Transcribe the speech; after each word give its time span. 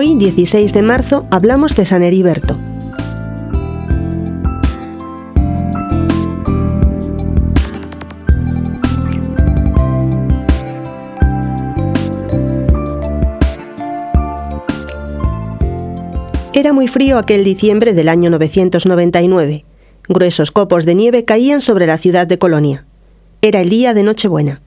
16 0.00 0.72
de 0.72 0.80
marzo, 0.80 1.26
hablamos 1.30 1.76
de 1.76 1.84
San 1.84 2.02
Heriberto. 2.02 2.56
Era 16.54 16.72
muy 16.72 16.88
frío 16.88 17.18
aquel 17.18 17.44
diciembre 17.44 17.92
del 17.92 18.08
año 18.08 18.30
999. 18.30 19.66
Gruesos 20.08 20.50
copos 20.50 20.86
de 20.86 20.94
nieve 20.94 21.26
caían 21.26 21.60
sobre 21.60 21.86
la 21.86 21.98
ciudad 21.98 22.26
de 22.26 22.38
Colonia. 22.38 22.86
Era 23.42 23.60
el 23.60 23.68
día 23.68 23.92
de 23.92 24.02
Nochebuena. 24.02 24.62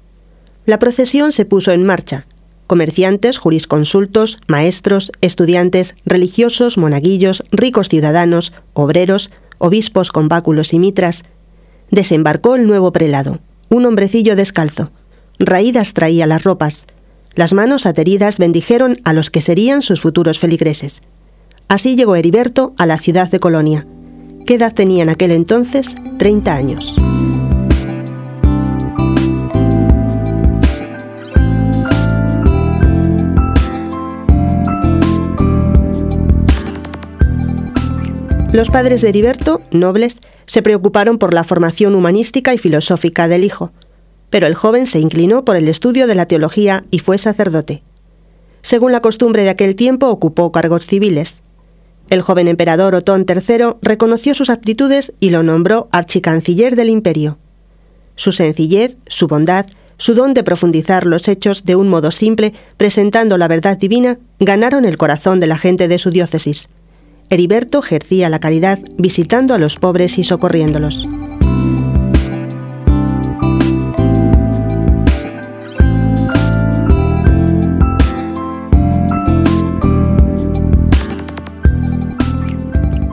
La 0.65 0.77
procesión 0.77 1.31
se 1.31 1.45
puso 1.45 1.71
en 1.71 1.83
marcha. 1.83 2.27
Comerciantes, 2.67 3.37
jurisconsultos, 3.37 4.37
maestros, 4.47 5.11
estudiantes, 5.21 5.95
religiosos, 6.05 6.77
monaguillos, 6.77 7.43
ricos 7.51 7.89
ciudadanos, 7.89 8.53
obreros, 8.73 9.31
obispos 9.57 10.11
con 10.11 10.27
báculos 10.27 10.73
y 10.73 10.79
mitras. 10.79 11.23
Desembarcó 11.91 12.55
el 12.55 12.67
nuevo 12.67 12.91
prelado, 12.91 13.39
un 13.69 13.85
hombrecillo 13.85 14.35
descalzo. 14.35 14.91
Raídas 15.39 15.93
traía 15.93 16.25
las 16.27 16.43
ropas. 16.43 16.85
Las 17.35 17.53
manos 17.53 17.85
ateridas 17.85 18.37
bendijeron 18.37 18.95
a 19.03 19.13
los 19.13 19.29
que 19.29 19.41
serían 19.41 19.81
sus 19.81 20.01
futuros 20.01 20.39
feligreses. 20.39 21.01
Así 21.67 21.95
llegó 21.95 22.15
Heriberto 22.15 22.73
a 22.77 22.85
la 22.85 22.99
ciudad 22.99 23.29
de 23.29 23.39
Colonia. 23.39 23.87
¿Qué 24.45 24.55
edad 24.55 24.73
tenía 24.73 25.03
en 25.03 25.09
aquel 25.09 25.31
entonces? 25.31 25.95
30 26.17 26.55
años. 26.55 26.95
Los 38.53 38.69
padres 38.69 39.01
de 39.01 39.09
Heriberto, 39.09 39.63
nobles, 39.71 40.19
se 40.45 40.61
preocuparon 40.61 41.17
por 41.17 41.33
la 41.33 41.43
formación 41.43 41.95
humanística 41.95 42.53
y 42.53 42.59
filosófica 42.59 43.27
del 43.27 43.43
hijo, 43.43 43.71
pero 44.29 44.45
el 44.45 44.53
joven 44.53 44.85
se 44.85 44.99
inclinó 44.99 45.43
por 45.43 45.55
el 45.55 45.67
estudio 45.67 46.05
de 46.05 46.13
la 46.13 46.27
teología 46.27 46.83
y 46.91 46.99
fue 46.99 47.17
sacerdote. 47.17 47.81
Según 48.61 48.91
la 48.91 49.01
costumbre 49.01 49.41
de 49.41 49.49
aquel 49.49 49.75
tiempo, 49.75 50.07
ocupó 50.07 50.51
cargos 50.51 50.85
civiles. 50.85 51.41
El 52.11 52.21
joven 52.21 52.47
emperador 52.47 52.93
Otón 52.93 53.25
III 53.27 53.77
reconoció 53.81 54.35
sus 54.35 54.51
aptitudes 54.51 55.13
y 55.19 55.31
lo 55.31 55.41
nombró 55.41 55.87
archicanciller 55.91 56.75
del 56.75 56.89
imperio. 56.89 57.39
Su 58.15 58.31
sencillez, 58.31 58.97
su 59.07 59.25
bondad, 59.25 59.65
su 59.97 60.13
don 60.13 60.35
de 60.35 60.43
profundizar 60.43 61.07
los 61.07 61.27
hechos 61.27 61.63
de 61.63 61.75
un 61.75 61.87
modo 61.87 62.11
simple, 62.11 62.53
presentando 62.77 63.39
la 63.39 63.47
verdad 63.47 63.79
divina, 63.79 64.19
ganaron 64.39 64.85
el 64.85 64.97
corazón 64.97 65.39
de 65.39 65.47
la 65.47 65.57
gente 65.57 65.87
de 65.87 65.97
su 65.97 66.11
diócesis. 66.11 66.69
Heriberto 67.33 67.79
ejercía 67.79 68.29
la 68.29 68.39
caridad 68.39 68.77
visitando 68.95 69.55
a 69.55 69.57
los 69.57 69.77
pobres 69.77 70.19
y 70.19 70.23
socorriéndolos. 70.23 71.07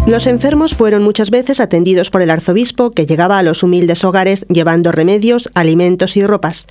Los 0.07 0.27
enfermos 0.27 0.75
fueron 0.75 1.03
muchas 1.03 1.31
veces 1.31 1.59
atendidos 1.59 2.11
por 2.11 2.21
el 2.21 2.29
arzobispo 2.29 2.91
que 2.91 3.07
llegaba 3.07 3.39
a 3.39 3.43
los 3.43 3.63
humildes 3.63 4.05
hogares 4.05 4.45
llevando 4.51 4.93
remedios, 4.93 5.49
alimentos 5.55 6.19
y 6.19 6.27
ropas. 6.27 6.67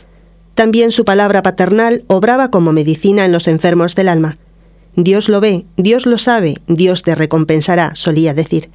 También 0.54 0.92
su 0.92 1.04
palabra 1.04 1.42
paternal 1.42 2.04
obraba 2.06 2.52
como 2.52 2.74
medicina 2.74 3.26
en 3.26 3.32
los 3.32 3.48
enfermos 3.48 3.96
del 3.96 4.10
alma. 4.10 4.38
Dios 4.96 5.30
lo 5.30 5.40
ve, 5.40 5.66
Dios 5.78 6.06
lo 6.06 6.18
sabe, 6.18 6.58
Dios 6.68 7.02
te 7.02 7.16
recompensará, 7.16 7.96
solía 7.96 8.34
decir. 8.34 8.70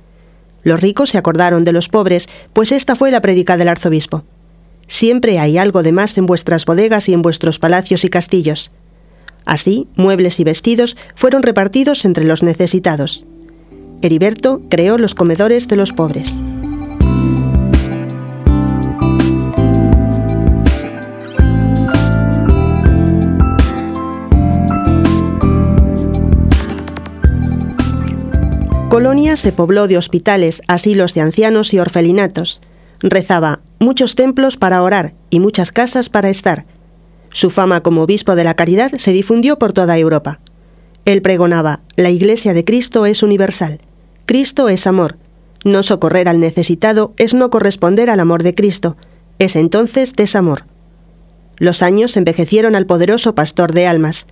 Los 0.63 0.81
ricos 0.81 1.11
se 1.11 1.19
acordaron 1.19 1.65
de 1.65 1.73
los 1.73 1.89
pobres, 1.89 2.29
pues 2.53 2.73
esta 2.73 2.97
fue 2.97 3.11
la 3.11 3.21
prédica 3.21 3.57
del 3.57 3.69
arzobispo. 3.69 4.25
Siempre 4.87 5.39
hay 5.39 5.59
algo 5.59 5.83
de 5.83 5.93
más 5.93 6.17
en 6.19 6.27
vuestras 6.27 6.65
bodegas 6.65 7.09
y 7.09 7.13
en 7.13 7.23
vuestros 7.23 7.59
palacios 7.59 8.05
y 8.05 8.09
castillos. 8.09 8.71
Así, 9.45 9.89
muebles 9.97 10.41
y 10.41 10.45
vestidos 10.45 10.97
fueron 11.15 11.43
repartidos 11.43 12.05
entre 12.05 12.25
los 12.25 12.43
necesitados. 12.43 13.25
Heriberto 14.01 14.63
creó 14.69 14.99
los 14.99 15.15
comedores 15.15 15.69
de 15.69 15.77
los 15.77 15.93
pobres. 15.93 16.41
Colonia 28.95 29.35
se 29.35 29.51
pobló 29.51 29.89
de 29.89 29.99
hospitales, 29.99 30.63
asilos 30.69 31.15
de 31.15 31.21
ancianos 31.21 31.75
y 31.75 31.81
orfelinatos. 31.81 32.61
Rezaba 33.01 33.59
muchos 33.81 34.15
templos 34.15 34.57
para 34.57 34.81
orar 34.85 35.15
y 35.31 35.41
muchas 35.41 35.73
casas 35.73 36.09
para 36.09 36.31
estar. 36.31 36.65
Su 37.31 37.51
fama 37.51 37.81
como 37.81 38.03
obispo 38.03 38.37
de 38.37 38.45
la 38.45 38.55
caridad 38.55 38.93
se 38.97 39.11
difundió 39.11 39.59
por 39.59 39.73
toda 39.73 39.99
Europa. 39.99 40.39
Él 41.07 41.23
pregonaba, 41.23 41.81
la 41.97 42.11
Iglesia 42.11 42.55
de 42.55 42.65
Cristo 42.65 43.05
es 43.05 43.25
universal. 43.25 43.81
Cristo 44.27 44.69
es 44.69 44.87
amor. 44.87 45.17
No 45.65 45.83
socorrer 45.83 46.29
al 46.29 46.39
necesitado 46.39 47.15
es 47.17 47.35
no 47.35 47.51
corresponder 47.51 48.11
al 48.11 48.21
amor 48.21 48.45
de 48.45 48.55
Cristo, 48.55 48.97
es 49.41 49.57
entonces 49.57 50.13
desamor. 50.13 50.67
Los 51.57 51.83
años 51.83 52.17
envejecieron 52.17 52.77
al 52.77 52.87
poderoso 52.87 53.35
pastor 53.35 53.73
de 53.73 53.89
almas. 53.89 54.29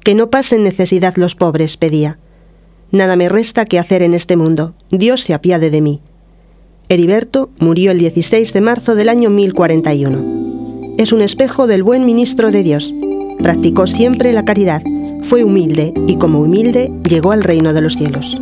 Que 0.00 0.16
no 0.16 0.30
pasen 0.30 0.64
necesidad 0.64 1.14
los 1.14 1.36
pobres, 1.36 1.76
pedía. 1.76 2.18
Nada 2.92 3.16
me 3.16 3.28
resta 3.28 3.64
que 3.64 3.78
hacer 3.78 4.02
en 4.02 4.14
este 4.14 4.36
mundo. 4.36 4.74
Dios 4.90 5.20
se 5.20 5.34
apiade 5.34 5.70
de 5.70 5.80
mí. 5.80 6.00
Heriberto 6.88 7.50
murió 7.58 7.92
el 7.92 7.98
16 7.98 8.52
de 8.52 8.60
marzo 8.60 8.94
del 8.96 9.08
año 9.08 9.30
1041. 9.30 10.94
Es 10.98 11.12
un 11.12 11.22
espejo 11.22 11.66
del 11.66 11.84
buen 11.84 12.04
ministro 12.04 12.50
de 12.50 12.64
Dios. 12.64 12.92
Practicó 13.38 13.86
siempre 13.86 14.32
la 14.32 14.44
caridad, 14.44 14.82
fue 15.22 15.44
humilde 15.44 15.94
y 16.08 16.16
como 16.16 16.40
humilde 16.40 16.92
llegó 17.08 17.30
al 17.32 17.44
reino 17.44 17.72
de 17.72 17.80
los 17.80 17.94
cielos. 17.94 18.36